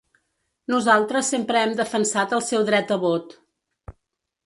[0.73, 3.41] Nosaltres sempre hem defensat el seu dret a vot.